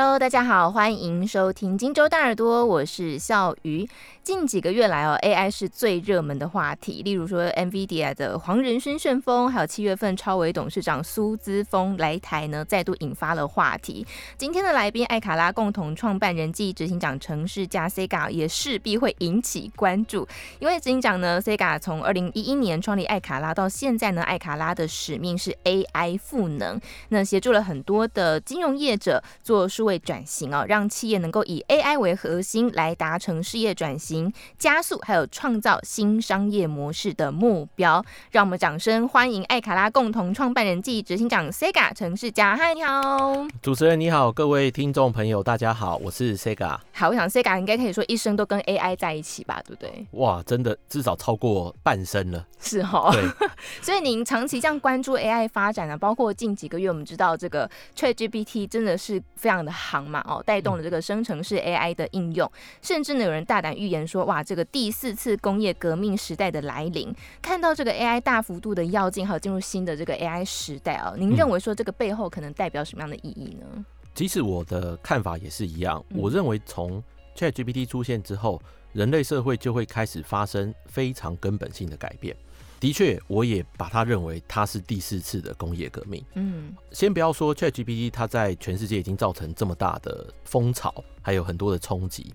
[0.00, 3.84] Hello，大家好，欢迎收听《荆州大耳朵》，我是笑鱼。
[4.22, 7.02] 近几个月来哦，AI 是最热门的话题。
[7.02, 14.06] 例如说，NVIDIA 的黄仁勋旋风，还有七月份超微董事长苏姿丰来台呢，再度引发了话题。
[14.36, 20.28] 今天的来宾，艾卡拉共同创办人暨执行长程式家 Sega 也势必会引起关注。
[20.60, 38.04] 因为执行长呢，Sega 从二零一一年创立艾卡拉到现在呢，艾卡拉的使命是 AI 赋能，那协助了很多的金融业者做数位转型哦，让企业能够以 AI 为核心来达成事业转型、加速还有创造新商业模式的目标。
[38.30, 42.54] 让我们掌声欢迎艾卡拉共同创办人暨执行长 Sega 程式家。
[42.54, 46.78] 嗨，你好，主持人你好，各位听众朋友大家好，我是 Sega。
[46.92, 50.06] 好，我想 Sega 应该可以说一生都跟 AI 在一起吧，对不对？
[50.12, 52.44] 哇，真的至少超过半生了。
[52.60, 53.48] 是哈、哦，对。
[53.80, 60.20] 所以您长期这样关注 AI 发展呢、啊，包括近几个月我们知道这个 ChatGPT 真的是非常的夯嘛。
[60.26, 73.66] 哦，带动了这个生成式 AI 的应用，嗯、甚至呢有人大胆预言说，哇，这个第四次工业革命时代的来临，看到这个 AI 大幅度的跃进，还有进入新的这个 AI 时代啊，您认为说这个背后可能代表什么样的意义呢？
[73.76, 73.84] 嗯、
[74.14, 77.00] 其实我的看法也是一样，我认为从
[77.36, 78.60] ChatGPT 出现之后，
[78.92, 82.36] 人类社会就会开始发生非常根本性的改变。
[82.80, 86.24] 的确，我也把它认为它是第四次的工业革命。
[86.34, 92.32] 嗯，先不要说 ChatGPT，它在全世界已经造成这么大的风潮，还有很多的冲击。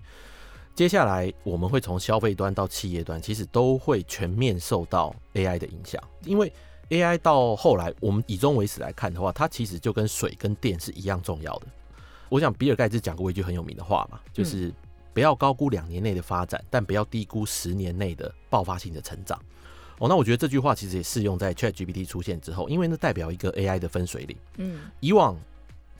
[0.74, 6.02] 接下来我们会从消费端到企业端，其实都会全面受到 AI 的影响。
[6.24, 6.52] 因为
[6.90, 11.66] AI 到后来，我们以终为始来看的话，它其实就跟水跟电是一样重要的。
[12.28, 14.70] 我想比尔盖茨讲过一句很有名的话嘛，就是
[15.14, 19.40] 不要高估两年内的发展，但不要低估十年内的爆发性的成长。
[19.98, 24.36] 哦，那我觉得这句话其实也适用在 ChatGPT 出现之后，因为那代表一个 AI 的分水岭。
[24.56, 25.38] 嗯，以往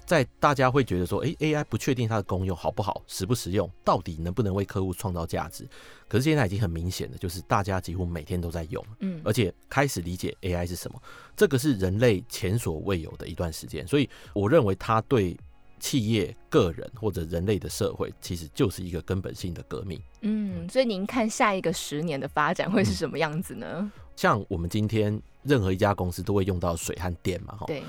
[0.04, 5.66] 在大家会觉得说，诶，AI 不确定它的功用好不好，实不实用，到底能不能为客户创造价值？
[6.08, 11.02] 可是现在已经很明显的，就是大家几乎每天都在用，嗯，而且开始理解 AI 是什么，
[11.36, 15.36] 这个是人类前所未有的一段时间，所以我认为它对。
[15.84, 20.00] 企业、个人或者人类的社会，其实就是一个根本性的革命。
[20.22, 23.66] 嗯，所以您看下一个十年的发展会是什么样子呢？
[23.80, 27.66] 嗯，像我们今天任何一家公司都会用到水和电嘛，哈。
[27.66, 27.82] 对。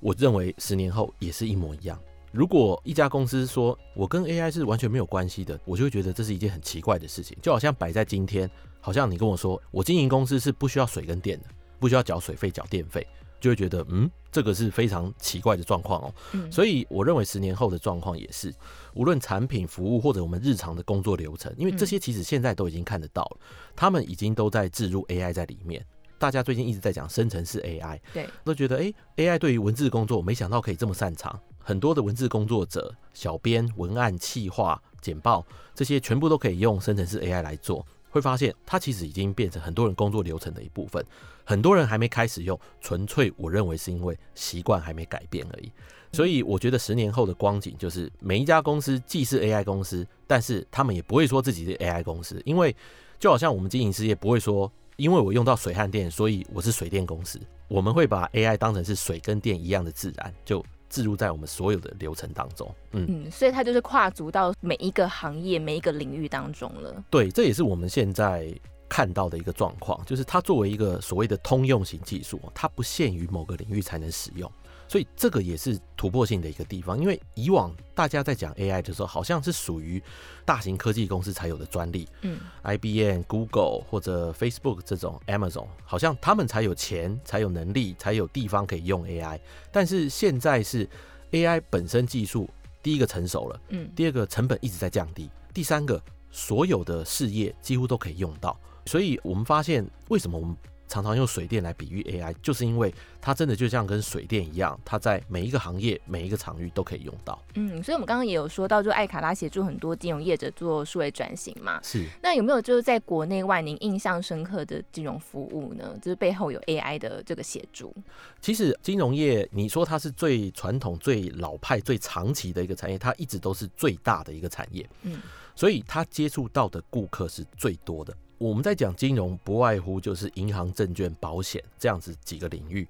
[0.00, 1.96] 我认为十年后也是一模一样。
[2.32, 7.38] 如果一家公司说我跟 AI 是完全没有关系的，我就会觉得这是一件很奇怪的事情。
[7.40, 8.50] 就好像摆在今天，
[8.80, 11.46] 好像你跟我说我经营公司是不需要水跟电的，
[11.78, 13.06] 不需要缴水费、缴电费。
[13.40, 16.14] 就会觉得，嗯，这个是非常奇怪的状况哦。
[16.32, 18.54] 嗯，所以我认为十年后的状况也是，
[18.94, 23.38] 无论产品、服务或者我们日常的工作流程，因为这些其实现在都已经看得到了，
[23.76, 25.84] 他们已经都在置入 AI 在里面。
[26.18, 31.38] 大家最近一直在讲生成式 AI，对，都觉得，哎，AI 对于文字工作，没想到可以这么擅长。
[31.60, 37.86] 很多的文字工作者、小编、文案、企划、简报，这些全部都可以用生成式 AI 来做。
[38.10, 41.04] 会发现，它其实已经变成很多人工作流程的一部分。
[41.48, 45.72] 很多人还没开始用，纯粹我认为是因为习惯还没改变而已。
[46.12, 52.76] 所以我觉得十年后的光景就是，每一家公司既是 AI 公司，但是他们也不会说自己是 AI 公司，因为
[53.18, 57.40] 就好像我们经营事业不会说，因为我用到水和电，所以我是水电公司。
[57.66, 60.62] 我们会把 AI 当成是水跟电一样的自然，就。
[60.90, 67.04] 置入在我们所有的流程当中，嗯嗯，所以它就是跨足到每一个行业、每一个领域当中了。
[67.10, 68.50] 对，这也是我们现在
[68.88, 74.50] 看到的一个状况，就是它作为一个所谓的通用型技术，它不限于某个领域才能使用。
[74.90, 80.02] 所以这个也是突破性的一个地方，因为以往大家在讲 AI 的时候，好像是属于
[80.46, 89.38] 大型科技公司才有的专利，嗯，IBM、Google 或者 Facebook 这种 Amazon，好像他们才有钱、才有能力、才有地方可以用 AI。
[89.70, 90.88] 但是现在是
[91.32, 92.48] AI 本身技术
[92.82, 98.58] 第一个成熟了，嗯，第二个成本一直在降低，第三个所有的事业几乎都可以用到。
[98.88, 100.56] 所以我们发现，为什么我们
[100.88, 102.90] 常常用水电来比喻 AI，就是因为
[103.20, 107.38] 它真的就像跟水电一样，它在每一个行业、每一个场域都可以用到。
[107.56, 111.78] 嗯，所以我们刚刚也有说到，就艾卡拉协助很多金融业者做数位转型嘛。
[111.82, 112.06] 是。
[112.22, 115.94] 那有没有就是在国内外您印象深刻的金融服务呢？
[116.00, 117.94] 就是背后有 AI 的这个协助。
[118.40, 124.88] 其实金融业，你说它是最传统、最老派、最长期的一个产业，它一直都是最大的一个产业。
[125.02, 125.20] 嗯。
[125.54, 128.16] 所以它接触到的顾客是最多的。
[128.38, 132.88] 我们在讲金融，不外乎就是银行、证券、保险这样子几个领域。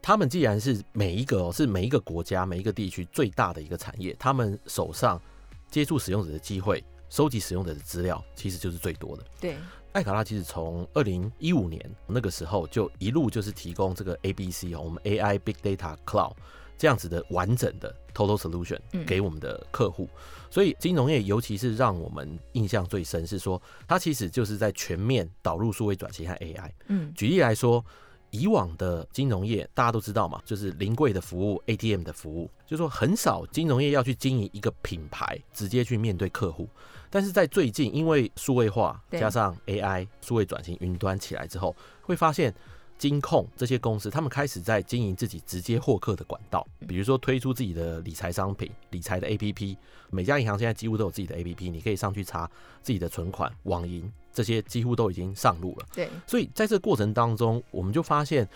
[0.00, 5.20] 他们既然是每一个是每一个国家、每一个地区最大的一个产业，他们手上
[5.70, 9.24] 接触使用者的机会、收集使用者的资料，其实就是最多的。
[9.40, 9.56] 对，
[9.92, 16.34] 艾卡拉其实从二零一五年那个时候就一路就是提供这个 ABC 哦，我们 AI Big Data Cloud
[16.76, 20.08] 这样子的完整的 total solution 给我们的客户。
[20.50, 26.70] 所以金融业尤其是让我们印象最深是说，它其实就是在全面导入数位转型和 AI。
[26.86, 27.84] 嗯，举例来说。
[28.30, 36.68] 以往的金融业大家都知道嘛，就是临柜的服务、ATM 的服务，就是说很少金融业要去经营一个品牌，直接去面对客户。
[37.08, 42.52] 但是在最近，因为数位化加上 AI 数位转型、云端起来之后，会发现
[42.98, 49.76] 金控这些公司，他们开始在经营自己直接获客的管道，比如说推出自己的理财商品、理财的 APP。
[50.10, 52.48] 每家银行现在几乎都有自己的 APP，你可以上去查
[52.82, 54.10] 自己的存款、网银。
[54.32, 55.86] 这些几乎都已经上路了。
[55.94, 58.48] 对，所以在这个过程当中，我们就发现，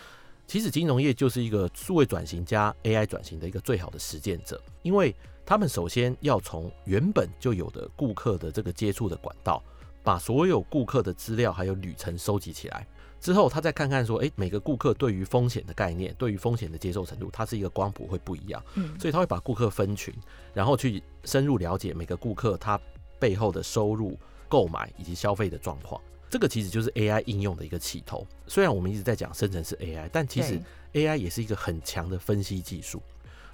[0.46, 5.14] 其实金融业就是一个数位转型加 AI 转型的一个最好的实践者，因为
[5.46, 9.62] 他们首先要从原本就有的顾客的这个接触的管道，
[10.02, 12.84] 把所有顾客的资料还有旅程收集起来，
[13.20, 18.62] 之后他再看看说，哎，每个顾客对于风险的概念，对于风险的接受程度，它是一个光谱会不一样。
[18.74, 20.14] 嗯，所以他会把顾客分群，
[20.54, 22.80] 然后去深入了解每个顾客他
[23.18, 24.18] 背后的收入。
[24.50, 26.00] 购买以及消费的状况，
[26.30, 28.26] 这个其实就是 AI 应用的一个起头。
[28.46, 30.58] 虽然我们一直在讲生成式 AI，但其实
[30.94, 33.02] AI 也是一个很强的分析技术。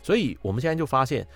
[0.05, 1.27] 所以我们现在就发现，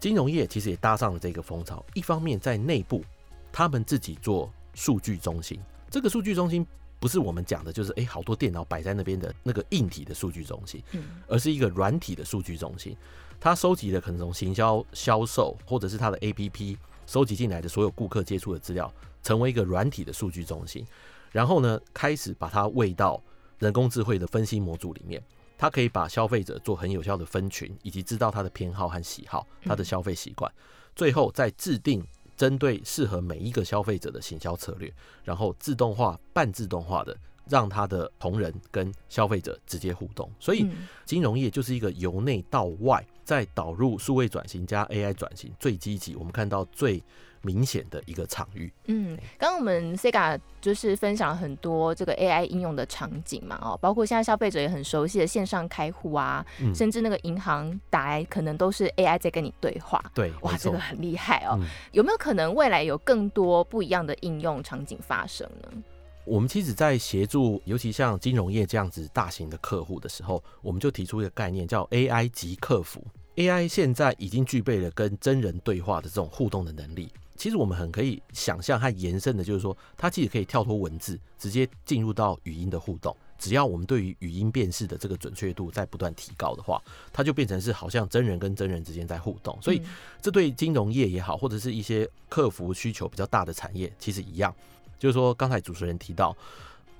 [0.00, 1.84] 金融业其实也搭上了这个风潮。
[1.92, 3.04] 一方面在内部，
[3.52, 5.60] 他们自己做数据中心。
[5.90, 6.66] 这个数据中心
[7.02, 10.80] 不是我们讲的，就是诶好多电脑摆在那边的那个硬体的数据中心，
[11.26, 12.96] 而是一个软体的数据中心。
[13.40, 16.76] 它收集的可能从行销、销售，或者是它的 APP。
[17.04, 18.90] 收集进来的所有顾客接触的资料，
[19.20, 20.86] 成为一个软体的数据中心，
[21.32, 23.20] 然后呢，开始把它喂到
[23.58, 25.20] 人工智慧的分析模组里面，
[25.58, 30.50] 它可以把消费者做很有效的分群，以及知道他的偏好和喜好，他的消费习惯，
[30.94, 32.06] 最后再制定
[32.42, 34.92] 针对适合每一个消费者的行销策略，
[35.22, 37.16] 然后自动化、半自动化的
[37.48, 40.28] 让他的同仁跟消费者直接互动。
[40.40, 40.68] 所以，
[41.04, 43.06] 金融业就是一个由内到外。
[43.24, 47.00] 在导入数位转型加 AI 转型最积极，我们看到最
[47.42, 48.72] 明显的一个场域。
[48.86, 60.02] 嗯，刚刚我们 Sega 就是分享了很多这个 AI 应用的场景嘛，哦，包括现在消费者也很熟悉的线上开户啊，嗯、甚至那个银行打来可能都是 AI 在跟你对话。
[60.14, 61.58] 对，哇，这个很厉害哦。
[61.60, 65.82] 嗯、有没有可能未来有更多不一样的应用场景发生呢？
[66.24, 73.04] 我们其实，在协助尤其像金融业这样子大型的客户的时候，我们就提出一个概念，叫 AI 及客服。
[73.34, 77.10] AI 现在已经具备了跟真人对话的这种互动的能力。
[77.36, 83.16] 其实我们很可以想象和延伸的，就是说，它其实可以跳脱文字，直接进入到语音的互动。
[83.38, 86.80] 只要我们对于语音辨识的这个准确度在不断提高的话，
[87.12, 89.58] 它就变成是好像真人跟真人之间在互动。
[89.60, 89.82] 所以，
[90.20, 94.54] 这对金融业也好，或者是一些客服需求比较大的产业，其实一样。
[94.96, 96.36] 就是说，刚才主持人提到，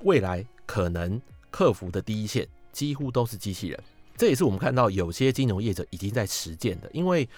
[0.00, 3.80] 未来可能客服的第一线几乎都是机器人，
[4.16, 6.90] 这也是我们看到有些金融业者已经在实践的。
[6.92, 7.28] 因为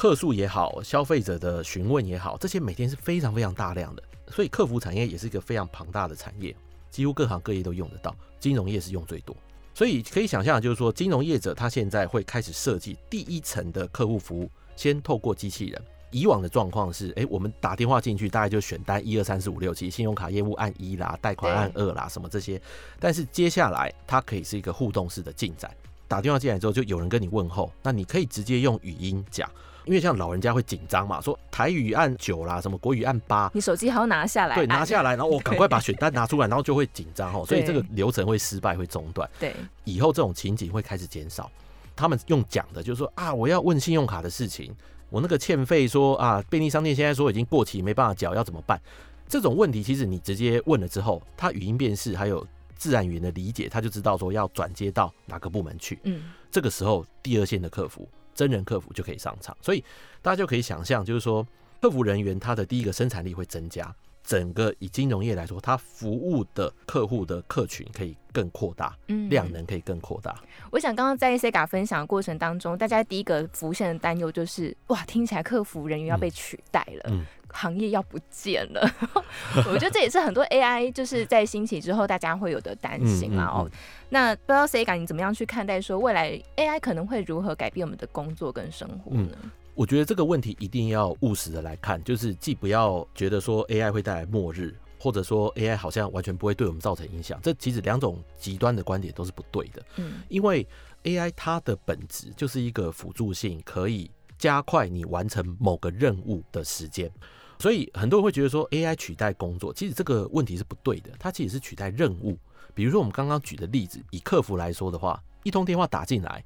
[0.00, 6.56] 客诉也好，消费者的询问也好，这些每天是非常非常大量的，所以客服产业也是一个非常庞大的产业，
[6.90, 8.16] 几乎各行各业都用得到。
[8.38, 9.36] 金融业是用最多，
[9.74, 15.82] 所以可以想象，就是说金融业者他现在会开始设计第一层的客户服务，先透过机器人。
[16.10, 22.58] 以往的状况是，哎、我们打电话进去，大概就选单一二三四五六七，信用卡业务按一啦，贷款按二啦，什么这些。
[22.98, 25.70] 但是接下来它可以是一个互动式的进展，
[26.08, 29.46] 打电话进来之后，就有人跟你问候，那你可以直接用语音讲，
[29.84, 39.28] 因为像老人家会紧张嘛，说台语按九啦，什么国语按八，你手机还要拿下来，对，拿下来，然后我赶快把选单拿出来，然后就会紧张 哦，所以这个流程会失败，会中断。
[39.38, 41.50] 对，以后这种情景会开始减少，
[41.96, 44.74] 他们用讲的，就是说啊，我要问信用卡的事情。
[45.08, 48.80] 我那个欠费说啊，便利商店现在说已经过期，没办法缴，要怎么办？
[49.26, 52.46] 这种问题其实你直接问了之后，他语音辨识还有
[52.76, 55.98] 自然语言的理解，他就知道说要转接到哪个部门去。
[56.04, 58.08] 嗯，这个时候第二线的客服，
[58.40, 59.84] 真人客服就可以上场，所以
[60.22, 61.46] 大家就可以想象，就是说
[61.78, 63.94] 客服人员他的第一个生产力会增加。
[64.22, 70.34] 整个以金融业来说，它服务的客户的客群可以更扩大，嗯，量能可以更扩大。
[70.70, 78.88] 我想刚刚在 Sega 分享的过程当中，大家第一个浮现的担忧就是，哇，听起来客服人员要被取代了，嗯，行业要不见了。
[79.66, 83.46] 我觉得这也是很多 AI 就是在兴起之后，大家会有的担心嘛。
[83.46, 83.70] 哦，
[84.10, 89.36] 那不知道 Sega 你怎么样去看待说未来 AI 可能会如何改变我们的工作跟生活呢？
[89.80, 99.82] 嗯我觉得这个问题一定要务实的来看，就是既不要觉得说 AI 会带来末日，或者说 AI 好像完全不会对我们造成影响，这其实两种极端的观点都是不对的。
[99.96, 100.66] 嗯，因为
[101.04, 107.10] AI 它的本质就是一个辅助性，可以加快你完成某个任务的时间，
[107.58, 112.36] 所以很多人会觉得说 AI 取代工作，其实这个问题是不对的，它其实是取代任务。
[112.74, 116.44] 比如说我们刚刚举的例子，以客服来说的话，一通电话打进来。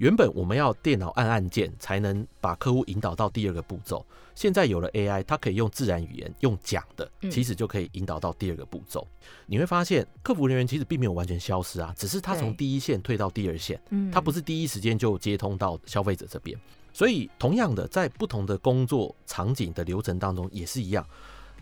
[0.00, 4.04] 原本我们要电脑按按键才能把客户引导到第二个步骤，
[4.34, 9.06] 现在有了 AI，它可以用自然语言，用讲的，其实就可以引导到第二个步骤。
[9.10, 13.78] 嗯、你会发现，客服人员其实并没有完全消失啊，只是他从第一线退到第二线，
[14.10, 16.58] 他不是第一时间就接通到消费者这边。
[16.94, 21.06] 所以，同样的，在不同的工作场景的流程当中也是一样。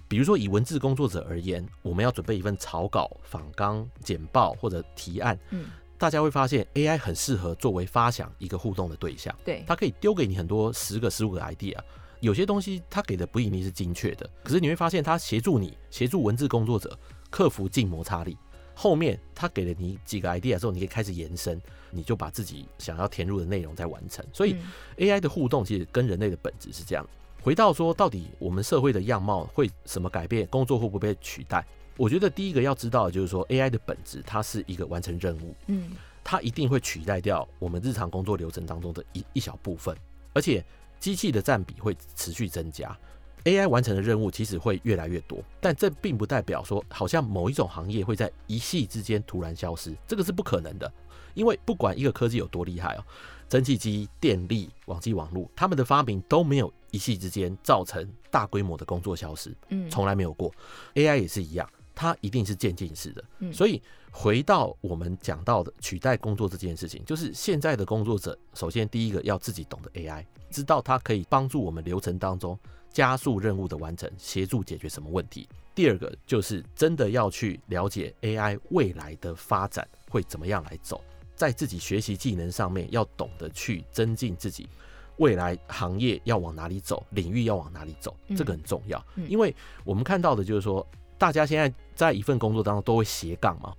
[0.06, 5.66] 比如说，以文字工作者而言，我们要准备一份草稿、访纲、简报或者提案，嗯。
[5.98, 9.34] 大家会发现，AI 很适合作为发想一个互动的对象。
[9.44, 11.76] 对，它可以丢给你很多十个、十五个 idea。
[12.20, 16.98] 有些东西它给的不一定是精确的，可是你会发现，它协助你协助文字工作者
[17.30, 18.36] 克服静摩擦力。
[18.74, 24.24] 后面它给了你几个 idea 之后，你可以开始延伸，你就把自己想要填入的内容再完成。
[24.32, 24.56] 所以
[24.98, 27.04] ，AI 的互动其实跟人类的本质是这样。
[27.40, 30.46] 回到说，到底我们社会的样貌会什么改变？
[30.46, 31.64] 工作会不会被取代？
[31.98, 35.90] 我觉得第一个要知道的就是说，AI 的本质它是一个完成任务，嗯，
[36.22, 39.96] 它一定会取代掉我们日常工作流程当中的一一小部分，
[40.32, 40.64] 而且
[41.00, 42.96] 机器的占比会持续增加
[43.44, 50.90] ，AI 完成的任务其实会越来越多，但这并不代表说好像某一种行业会在一夕之间突然消失，这个是不可能的，
[51.34, 53.04] 因为不管一个科技有多厉害哦，
[53.48, 60.52] 蒸汽机、电力、网际网络，他们的发明都没有一夕之间造成大规模的工作消失，嗯，从来没有过
[60.94, 61.68] ，AI 也是一样。
[62.00, 72.56] 它一定是渐进式的，所以回到我们讲到的取代工作这件事情，就是现在的工作者，首先第一个要自己懂得 AI，知道它可以帮助我们流程当中
[72.92, 75.48] 加速任务的完成，协助解决什么问题。
[75.74, 81.02] 第二个就是真的要去了解 AI 未来的发展会怎么样来走，
[81.34, 84.68] 在自己学习技能上面要懂得去增进自己
[85.16, 89.52] 未来行业要往哪里走，领域要往哪里走，这个很重要，因为
[89.84, 90.86] 我们看到的就是说。
[91.20, 93.74] 大家现在在一份工作当中都会斜杠嘛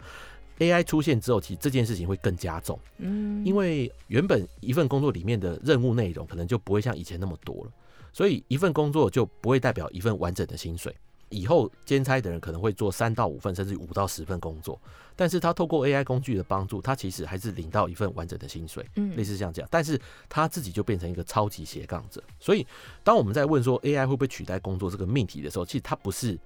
[0.57, 7.71] ，AI 出现之后，其实这件事情会更加重，嗯，因为原本一份工作里面的任务内容可能就不会像以前那么多了，
[8.11, 10.93] 所以一份工作就不会代表一份完整的薪水。
[11.29, 14.77] 以后兼差的人可能会做三到五份，甚至五到十份工作，
[15.15, 19.97] 但是他透过 AI 工具的帮助，他其实还是领到一份完整的薪水，嗯，类似像这样，但是
[20.27, 22.21] 他自己就变成一个超级斜杠者。
[22.39, 22.65] 所以，
[23.03, 26.37] 当我们在问说 AI 会不会取代工作这个命题的时候，其实它不是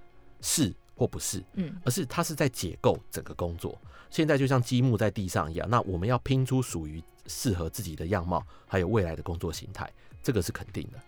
[0.42, 0.72] 是。
[0.96, 3.80] 或不是，嗯，而是它是在解构整个工作。
[4.10, 11.00] 现在就像积木在地上一样，那我们要拼出属于适合自己的样貌，还有未来的工作形态，这个是肯定的。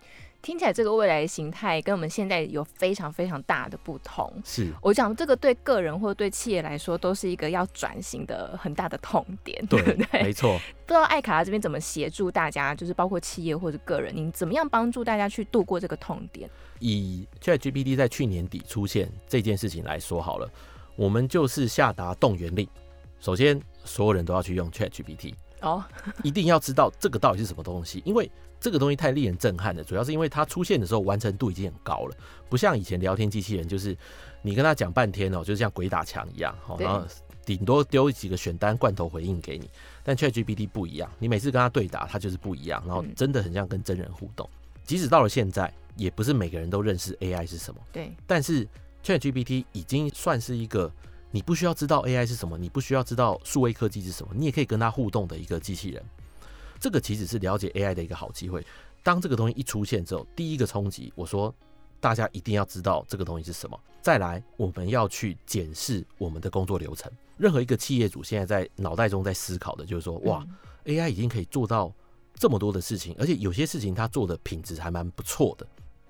[0.46, 4.32] 听起来这个未来的形态跟我们现在有非常非常大的不同。
[4.44, 10.22] 是我讲这个对个人或者对企业来说都是一个要转型的很大的痛点，对，对不对？
[10.22, 10.56] 没错。
[10.86, 16.48] 不知道艾卡拉这边怎么协助大家，就是包括企业或者个人，您怎么样帮助大家去度过这个痛点？
[16.78, 20.48] 以 ChatGPT 在去年底出现这件事情来说好了，
[20.94, 22.68] 我们就是下达动员令，
[23.18, 25.84] 首先所有人都要去用 ChatGPT 哦，
[26.22, 28.30] 一定要知道这个到底是什么东西，因为。
[28.66, 32.16] 这个东西太令人震撼了，主要是因为它出现的时候完成度已经很高了，
[32.48, 33.96] 不像以前聊天机器人，就是
[34.42, 37.06] 你跟他讲半天哦，就是像鬼打墙一样，然后
[37.44, 39.70] 顶多丢几个选单罐头回应给你。
[40.02, 44.50] 但 ChatGPT 不一样，你每次跟他对答，他就是不一样，然后真的很像跟真人互动。
[44.84, 47.80] 即使到了现在，也不是每个人都认识 AI 是什么。
[47.92, 48.66] 对，但是
[49.04, 50.90] ChatGPT 已经算是一个
[51.30, 56.02] 你不需要知道 AI 是什么，你不需要知道数位科技是什么，你也可以跟他互动的一个机器人。
[56.78, 58.64] 这个其实是了解 AI 的一个好机会。
[59.02, 61.54] 当这个东西一出现之后，第一个冲击，我说
[62.00, 63.78] 大家一定要知道这个东西是什么。
[64.02, 67.10] 再来，我们要去检视我们的工作流程。
[67.36, 70.46] 任何一个企业主现在在脑袋中在思考的就是说，哇
[70.84, 71.92] ，AI 已经可以做到
[72.34, 75.66] 这么多的事情，而且有些事情它做的品质还蛮不错的。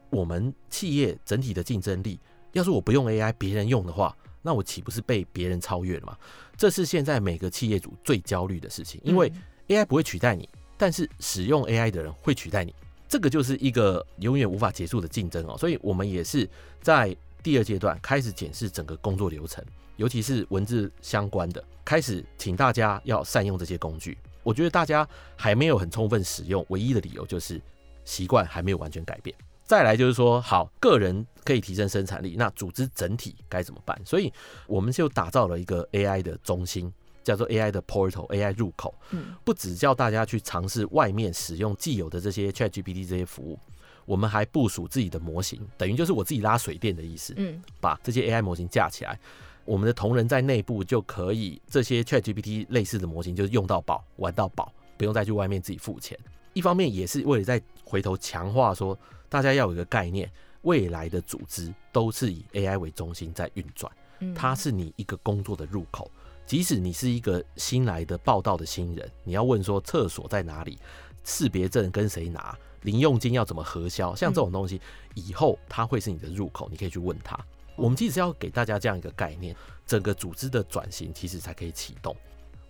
[0.09, 2.19] 我们企业整体的竞争力，
[2.53, 6.17] 要是我不用 AI，别人用的话，那我岂不是被别人超越了吗？
[6.57, 9.31] 这是现在每个企业主最焦虑的事情，因为
[9.69, 10.49] AI 不会取代你。
[10.79, 12.75] 但是使用 AI 的人会取代你，
[13.09, 15.57] 这个就是一个永远无法结束的竞争哦。
[15.57, 16.47] 所以，我们也是
[16.83, 19.65] 在第二阶段开始检视整个工作流程，
[19.97, 24.19] 尤其是文字相关的，开始请大家要善用这些工具。
[24.43, 27.59] 我觉得大家还没有很充分使用，唯一的理由就是
[28.05, 29.35] 习惯还没有完全改变。
[29.65, 33.99] 再来就是说，好，个人可以提升生产力，那组织整体该怎么办？
[34.05, 34.31] 所以，
[34.67, 36.93] 我们就打造了一个 AI 的中心。
[37.27, 43.59] 叫做 AI 的 Portal，AI 入口，嗯不只叫大家去尝试外面使用既有的这些 ChatGPT 这些服务，
[44.05, 47.35] 我们还部署自己的模型，等于就是我自己拉水电的意思。
[47.37, 49.19] 嗯，把这些 AI 模型架起来，
[49.65, 56.17] 我们的同仁在内部就可以这些 ChatGPT 类似的模型，就是用到饱，玩到饱，不用再去外面自己付钱。
[56.53, 58.97] 一方面也是为了再回头强化说，
[59.29, 60.31] 大家要有一个概念，
[60.63, 63.93] 未来的组织都是以 AI 为中心在运转，
[64.33, 66.09] 它是你一个工作的入口。
[66.47, 70.79] 即使你是一个新来的报道的新人，你要问说厕所在哪里，
[71.25, 74.81] 识别证跟谁拿，零用金要怎么核销，像这种东西，
[75.15, 77.37] 以后它会是你的入口，你可以去问他。
[77.75, 82.17] 我们其实是要给大家这样一个概念，整个组织的转型其实才可以启动。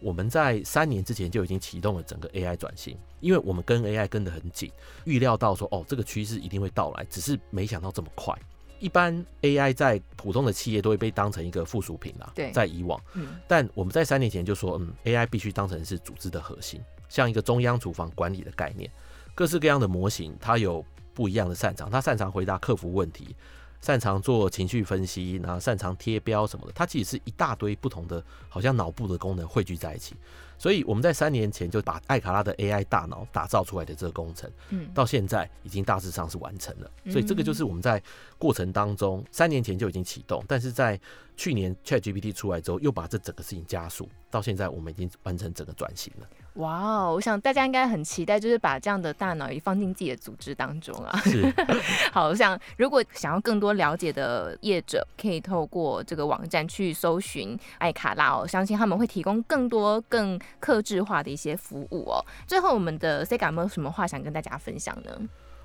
[0.00, 4.70] 我们在三年之前就已经启动了整个 AI 转型，因为我们跟 AI 跟得很紧，
[5.04, 8.34] 预料到说哦，这个趋势一定会到来，只是没想到这么快。
[8.78, 18.90] 一般 AI 在普通的企业都会被当成一个附属品啦，对，在以往，嗯，但我们在三年前就说，嗯，AI 必须当成是组织的核心，像一个中央厨房管理的概念，
[19.34, 23.34] 各式各样的模型，它有不一样的擅长，它擅长回答客服问题。
[23.82, 30.16] 擅长做情绪分析，然后擅长贴标什么的，它其实是一大堆不同的，好像脑部的功能汇聚在一起。
[30.58, 36.90] 所以我们在三年前就把艾卡拉的 AI 大脑打造出来的这个工程，嗯，到现在已经大致上是完成了。
[37.10, 38.02] 所以这个就是我们在
[38.38, 40.98] 过程当中三年前就已经启动，但是在
[41.36, 46.26] 去年 ChatGPT 出来之后，又把这整个事情加速，到现在我们已经完成整个转型了。
[46.56, 51.18] 哇哦，我想大家应该很期待，就是把这样的大脑也放进自己的组织当中啊。
[51.20, 51.52] 是，
[52.12, 62.24] 好，我想如果想要更多了解的业者，可以透过这个网站去搜寻爱卡拉哦，相信他们会提供更多更克制化的一些服务哦。
[62.46, 65.12] 最后，我们的 Sega 有没有什么话想跟大家分享呢？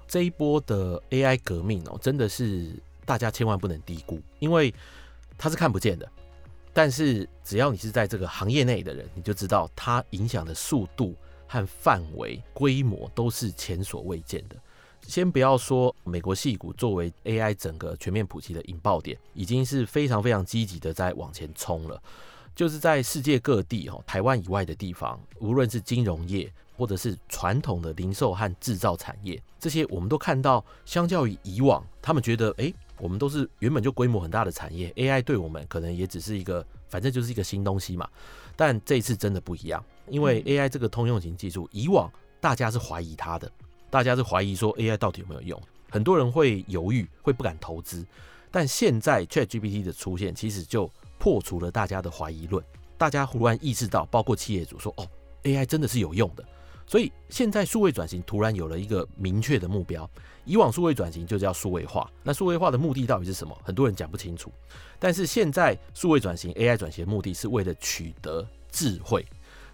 [0.08, 2.70] 这一波的 AI 革命哦，真的是
[3.06, 4.74] 大家千万不能低估，因为
[5.38, 6.06] 它是看不见的。
[6.74, 11.14] 但是只要你是在这个行业内的人，你就知道它影响的速度
[11.46, 14.56] 和范围、规模都是前所未见的。
[15.06, 22.02] 先不要说美国戏股作为 AI 整个全面普及的引爆点，已经是非常非常积极的在往前冲了。
[22.56, 32.64] 就是在世界各地哦，台湾以外的地方，无论是金融业或者是传统的零售和制造产业，这些我们都看到，相较于以往，他们觉得哎。
[32.66, 38.08] 诶我们都是原本就规模很大的产业，AI 对我们可能也只是一个，反正就是一个新东西嘛。
[38.56, 43.52] 但这一次真的不一样，因为 AI 这个通用型技术，以往大家是怀疑它的，
[43.90, 45.60] 大家是怀疑说 AI 到底有没有用，
[45.90, 48.06] 很多人会犹豫，会不敢投资。
[48.52, 50.88] 但现在 ChatGPT 的出现，其实就
[51.18, 52.64] 破除了大家的怀疑论，
[53.00, 55.08] 大家忽然意识到，包括企业主说，哦
[55.44, 56.46] ，AI 真的是有用的。
[56.92, 60.10] 所以现在数位转型突然有了一个明确的目标。
[60.44, 63.58] 以往数位转型就叫数位化，那数位化的目的到底是什么？
[63.64, 64.52] 很多人讲不清楚。
[65.00, 69.26] 但是现在数位转型 AI 转型的目的是为了取得智慧，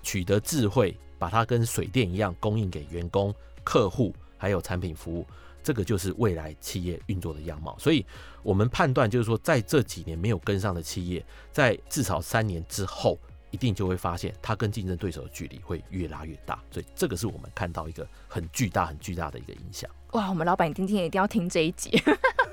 [0.03, 5.25] 取得智慧，把它跟水电一样供应给员工、客户还有产品服务，
[5.63, 7.75] 这个就是未来企业运作的样貌。
[7.79, 8.05] 所以
[8.43, 13.17] 我们判断就是说，在这几年没有跟上的企业，在至少三年之后。
[13.57, 19.89] 定就会发现，它跟竞争对手的距离会越拉越大，所以这个是我们看到一个很巨大、很巨大的一个影响。
[20.11, 22.01] 哇，我们老板今天一定要听这一集。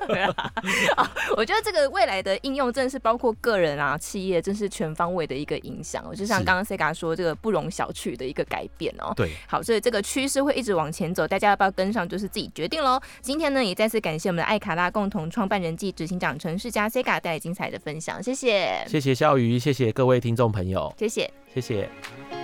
[1.37, 6.05] 我觉得这个未来的应用真的是包括个人啊、企业，真是全方位的一个影响。
[6.14, 9.12] 就像刚刚 Sega 说，这个不容小觑的一个改变哦。
[9.17, 13.01] 对，好，所以这个趋势会一直往前走，大家要不要跟上，就是自己决定喽。
[13.21, 22.44] 今天呢，也再次感谢我们的艾卡拉共同创办人暨执行长程世家 Sega 带来精彩的分享，谢谢，谢谢笑鱼，谢谢各位听众朋友，谢谢，谢谢。